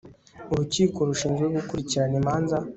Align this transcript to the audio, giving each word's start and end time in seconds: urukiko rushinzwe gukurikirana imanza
urukiko 0.51 0.97
rushinzwe 1.09 1.45
gukurikirana 1.55 2.15
imanza 2.21 2.57